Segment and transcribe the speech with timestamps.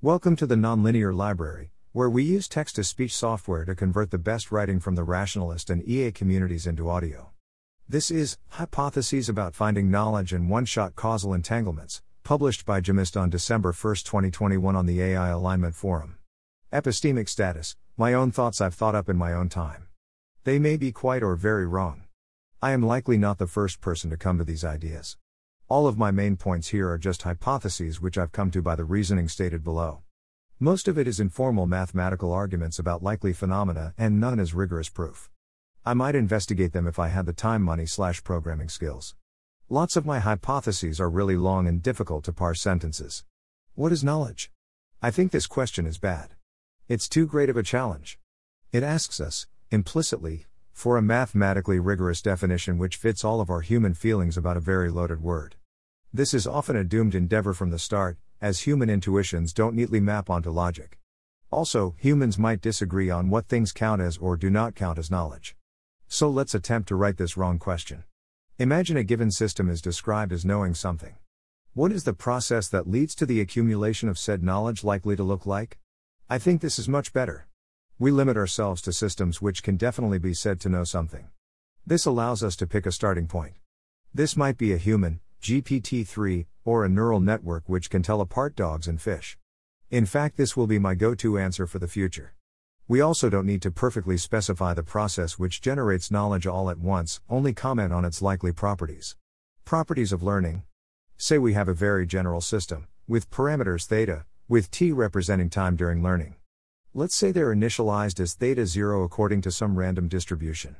[0.00, 4.16] Welcome to the Nonlinear Library, where we use text to speech software to convert the
[4.16, 7.30] best writing from the rationalist and EA communities into audio.
[7.88, 13.28] This is Hypotheses about Finding Knowledge and One Shot Causal Entanglements, published by Jemist on
[13.28, 16.18] December 1, 2021 on the AI Alignment Forum.
[16.72, 19.88] Epistemic status My own thoughts I've thought up in my own time.
[20.44, 22.04] They may be quite or very wrong.
[22.62, 25.16] I am likely not the first person to come to these ideas.
[25.70, 28.86] All of my main points here are just hypotheses which I've come to by the
[28.86, 30.00] reasoning stated below.
[30.58, 35.28] Most of it is informal mathematical arguments about likely phenomena, and none is rigorous proof.
[35.84, 39.14] I might investigate them if I had the time, money, slash programming skills.
[39.68, 43.24] Lots of my hypotheses are really long and difficult to parse sentences.
[43.74, 44.50] What is knowledge?
[45.02, 46.30] I think this question is bad.
[46.88, 48.18] It's too great of a challenge.
[48.72, 53.92] It asks us, implicitly, for a mathematically rigorous definition which fits all of our human
[53.92, 55.56] feelings about a very loaded word.
[56.12, 60.30] This is often a doomed endeavor from the start, as human intuitions don't neatly map
[60.30, 60.98] onto logic.
[61.50, 65.54] Also, humans might disagree on what things count as or do not count as knowledge.
[66.06, 68.04] So let's attempt to write this wrong question.
[68.58, 71.16] Imagine a given system is described as knowing something.
[71.74, 75.44] What is the process that leads to the accumulation of said knowledge likely to look
[75.44, 75.78] like?
[76.30, 77.48] I think this is much better.
[77.98, 81.28] We limit ourselves to systems which can definitely be said to know something.
[81.86, 83.56] This allows us to pick a starting point.
[84.14, 88.56] This might be a human, GPT 3, or a neural network which can tell apart
[88.56, 89.38] dogs and fish.
[89.90, 92.34] In fact, this will be my go to answer for the future.
[92.86, 97.20] We also don't need to perfectly specify the process which generates knowledge all at once,
[97.28, 99.16] only comment on its likely properties.
[99.64, 100.62] Properties of learning.
[101.16, 106.02] Say we have a very general system, with parameters theta, with t representing time during
[106.02, 106.34] learning.
[106.94, 110.76] Let's say they're initialized as theta 0 according to some random distribution.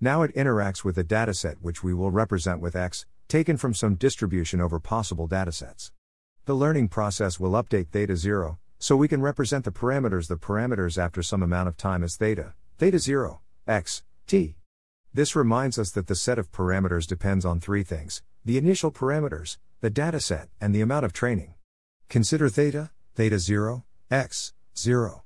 [0.00, 3.94] Now it interacts with a dataset which we will represent with x, taken from some
[3.94, 5.92] distribution over possible datasets.
[6.46, 10.98] The learning process will update theta 0, so we can represent the parameters the parameters
[10.98, 14.56] after some amount of time as theta, theta 0, x, t.
[15.14, 19.58] This reminds us that the set of parameters depends on three things the initial parameters,
[19.80, 21.54] the dataset, and the amount of training.
[22.08, 25.22] Consider theta, theta 0, x, 0.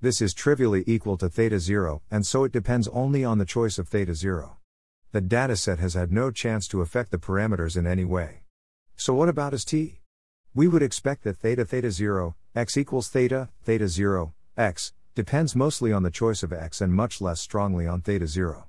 [0.00, 3.78] This is trivially equal to theta 0, and so it depends only on the choice
[3.78, 4.56] of theta 0.
[5.14, 8.40] The dataset has had no chance to affect the parameters in any way.
[8.96, 10.00] So what about as t?
[10.56, 15.92] We would expect that theta theta 0, x equals theta, theta 0, x, depends mostly
[15.92, 18.66] on the choice of x and much less strongly on theta 0.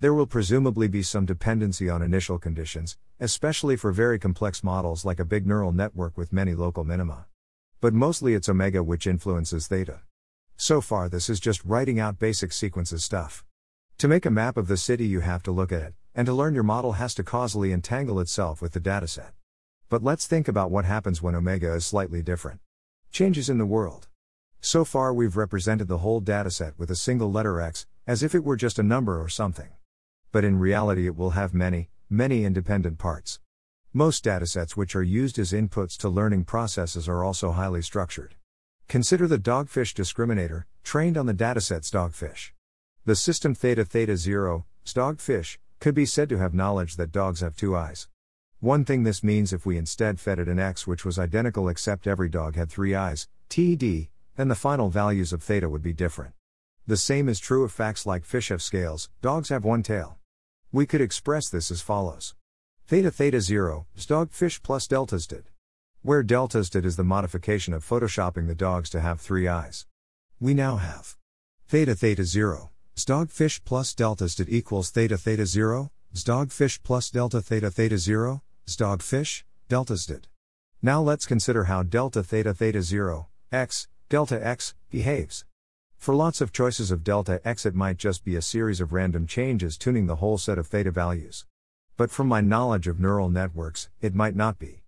[0.00, 5.20] There will presumably be some dependency on initial conditions, especially for very complex models like
[5.20, 7.26] a big neural network with many local minima.
[7.82, 10.00] But mostly it's omega which influences theta.
[10.56, 13.44] So far, this is just writing out basic sequences stuff.
[14.02, 16.32] To make a map of the city, you have to look at it, and to
[16.32, 19.30] learn, your model has to causally entangle itself with the dataset.
[19.88, 22.58] But let's think about what happens when omega is slightly different.
[23.12, 24.08] Changes in the world.
[24.60, 28.42] So far, we've represented the whole dataset with a single letter x, as if it
[28.42, 29.68] were just a number or something.
[30.32, 33.38] But in reality, it will have many, many independent parts.
[33.92, 38.34] Most datasets which are used as inputs to learning processes are also highly structured.
[38.88, 42.50] Consider the dogfish discriminator, trained on the datasets dogfish.
[43.04, 47.56] The system theta theta 0, dogfish, could be said to have knowledge that dogs have
[47.56, 48.06] two eyes.
[48.60, 52.06] One thing this means if we instead fed it an x which was identical except
[52.06, 56.34] every dog had three eyes, TED, then the final values of theta would be different.
[56.86, 60.18] The same is true of facts like fish have scales, dogs have one tail.
[60.70, 62.36] We could express this as follows
[62.86, 65.50] Theta theta 0 is dogfish plus deltas did.
[66.02, 69.86] Where deltas did is the modification of photoshopping the dogs to have three eyes.
[70.38, 71.16] We now have
[71.66, 77.10] theta theta 0 is dogfish plus delta did equals theta theta 0 is dogfish plus
[77.10, 80.28] delta theta theta 0 is dogfish deltas did.
[80.82, 85.44] Now let's consider how delta theta theta 0 x delta x behaves.
[85.96, 89.26] For lots of choices of delta x, it might just be a series of random
[89.26, 91.46] changes tuning the whole set of theta values.
[91.96, 94.82] But from my knowledge of neural networks, it might not be.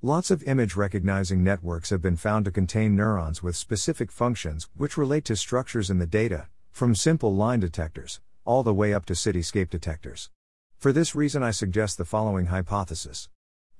[0.00, 4.96] Lots of image recognizing networks have been found to contain neurons with specific functions which
[4.96, 6.46] relate to structures in the data,
[6.78, 10.30] from simple line detectors, all the way up to cityscape detectors.
[10.78, 13.28] For this reason, I suggest the following hypothesis.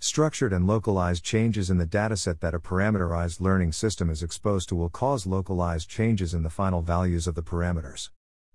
[0.00, 4.74] Structured and localized changes in the dataset that a parameterized learning system is exposed to
[4.74, 8.10] will cause localized changes in the final values of the parameters.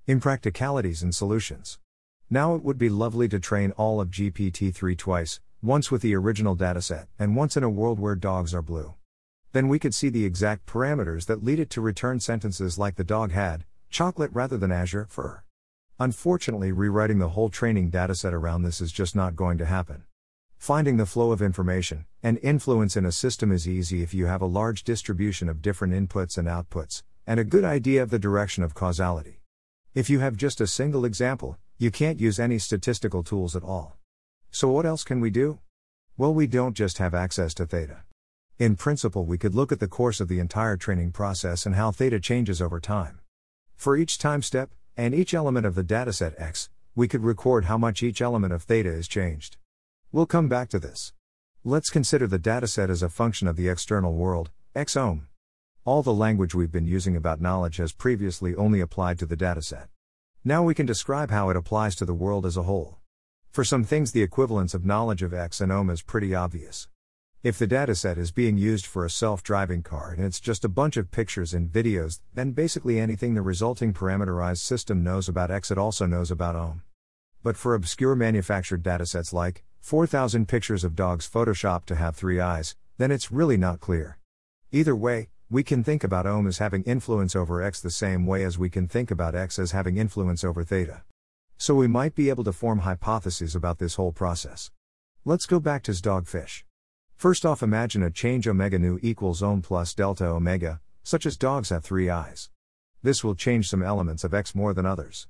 [0.09, 1.79] Impracticalities and solutions.
[2.29, 6.15] Now it would be lovely to train all of GPT 3 twice, once with the
[6.15, 8.95] original dataset, and once in a world where dogs are blue.
[9.53, 13.05] Then we could see the exact parameters that lead it to return sentences like the
[13.05, 13.63] dog had,
[13.93, 15.43] chocolate rather than azure fur.
[15.99, 20.03] Unfortunately, rewriting the whole training dataset around this is just not going to happen.
[20.57, 24.41] Finding the flow of information and influence in a system is easy if you have
[24.41, 28.63] a large distribution of different inputs and outputs, and a good idea of the direction
[28.63, 29.41] of causality.
[29.93, 33.97] If you have just a single example, you can't use any statistical tools at all.
[34.49, 35.59] So, what else can we do?
[36.17, 38.03] Well, we don't just have access to theta.
[38.57, 41.91] In principle, we could look at the course of the entire training process and how
[41.91, 43.19] theta changes over time.
[43.83, 47.77] For each time step, and each element of the dataset X, we could record how
[47.77, 49.57] much each element of theta is changed.
[50.09, 51.11] We'll come back to this.
[51.65, 54.95] Let's consider the dataset as a function of the external world, X.
[54.95, 59.87] All the language we've been using about knowledge has previously only applied to the dataset.
[60.45, 62.99] Now we can describe how it applies to the world as a whole.
[63.51, 66.87] For some things, the equivalence of knowledge of X and ohm is pretty obvious.
[67.43, 70.69] If the dataset is being used for a self driving car and it's just a
[70.69, 75.69] bunch of pictures and videos, then basically anything the resulting parameterized system knows about X
[75.69, 76.83] it also knows about ohm.
[77.43, 82.77] But for obscure manufactured datasets like 4,000 pictures of dogs photoshopped to have three eyes,
[82.97, 84.19] then it's really not clear.
[84.71, 88.45] Either way, we can think about ohm as having influence over x the same way
[88.45, 91.03] as we can think about x as having influence over theta.
[91.57, 94.71] So we might be able to form hypotheses about this whole process.
[95.25, 96.63] Let's go back to dogfish.
[97.23, 101.69] First off, imagine a change omega nu equals ohm plus delta omega, such as dogs
[101.69, 102.49] have three eyes.
[103.01, 105.29] This will change some elements of x more than others.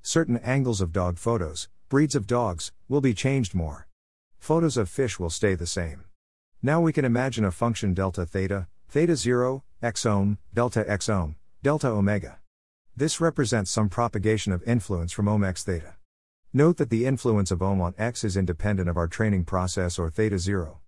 [0.00, 3.86] Certain angles of dog photos, breeds of dogs, will be changed more.
[4.38, 6.04] Photos of fish will stay the same.
[6.62, 11.36] Now we can imagine a function delta theta, theta 0, x ohm, delta x ohm,
[11.62, 12.38] delta omega.
[12.96, 15.96] This represents some propagation of influence from ohm x theta.
[16.54, 20.08] Note that the influence of ohm on x is independent of our training process or
[20.08, 20.80] theta 0.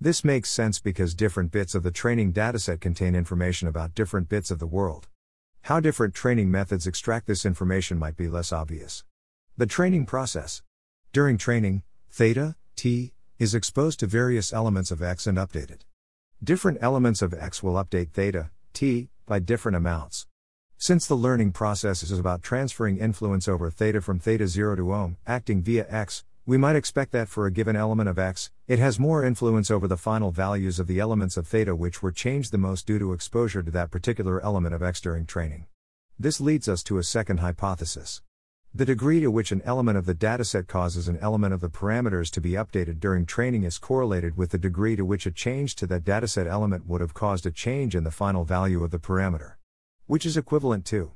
[0.00, 4.52] This makes sense because different bits of the training dataset contain information about different bits
[4.52, 5.08] of the world.
[5.62, 9.02] How different training methods extract this information might be less obvious.
[9.56, 10.62] The training process.
[11.12, 15.80] During training, theta, T, is exposed to various elements of X and updated.
[16.44, 20.28] Different elements of X will update theta, T, by different amounts.
[20.76, 25.16] Since the learning process is about transferring influence over theta from theta 0 to ohm,
[25.26, 28.98] acting via X, we might expect that for a given element of X, it has
[28.98, 32.56] more influence over the final values of the elements of theta which were changed the
[32.56, 35.66] most due to exposure to that particular element of X during training.
[36.18, 38.22] This leads us to a second hypothesis.
[38.74, 42.30] The degree to which an element of the dataset causes an element of the parameters
[42.30, 45.86] to be updated during training is correlated with the degree to which a change to
[45.88, 49.56] that dataset element would have caused a change in the final value of the parameter.
[50.06, 51.12] Which is equivalent to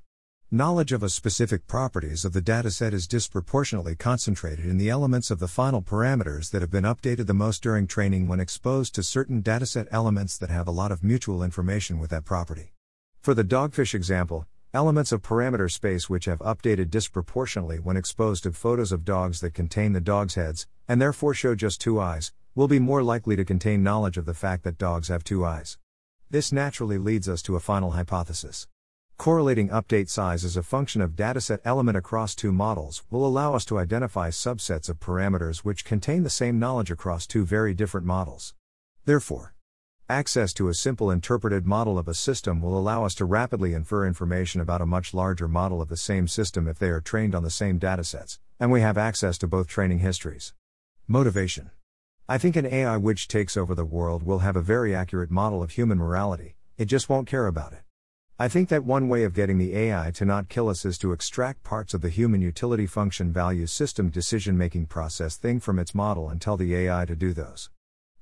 [0.55, 5.39] knowledge of a specific properties of the dataset is disproportionately concentrated in the elements of
[5.39, 9.43] the final parameters that have been updated the most during training when exposed to certain
[9.43, 12.75] dataset elements that have a lot of mutual information with that property.
[13.23, 18.53] For the dogfish example, Elements of parameter space which have updated disproportionately when exposed to
[18.53, 22.69] photos of dogs that contain the dog's heads, and therefore show just two eyes, will
[22.69, 25.77] be more likely to contain knowledge of the fact that dogs have two eyes.
[26.31, 28.67] This naturally leads us to a final hypothesis.
[29.23, 33.65] Correlating update size as a function of dataset element across two models will allow us
[33.65, 38.53] to identify subsets of parameters which contain the same knowledge across two very different models.
[39.05, 39.55] Therefore,
[40.09, 44.09] Access to a simple interpreted model of a system will allow us to rapidly infer
[44.09, 47.45] information about a much larger model of the same system if they are trained on
[47.45, 50.53] the same datasets, and we have access to both training histories.
[51.07, 51.71] Motivation
[52.29, 55.63] I think an AI which takes over the world will have a very accurate model
[55.63, 57.83] of human morality, it just won't care about it.
[58.43, 61.13] I think that one way of getting the AI to not kill us is to
[61.13, 65.95] extract parts of the human utility function value system decision making process thing from its
[65.95, 67.71] model and tell the AI to do those.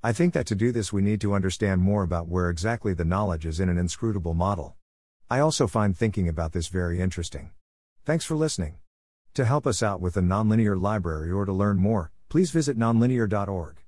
[0.03, 3.03] I think that to do this, we need to understand more about where exactly the
[3.03, 4.77] knowledge is in an inscrutable model.
[5.31, 7.53] I also find thinking about this very interesting.
[8.05, 8.75] Thanks for listening.
[9.33, 13.79] To help us out with the Nonlinear Library or to learn more, please visit nonlinear.org.